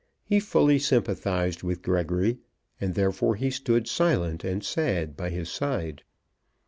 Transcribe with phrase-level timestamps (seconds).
[0.23, 2.39] He fully sympathised with Gregory;
[2.79, 6.01] and therefore he stood silent and sad by his side.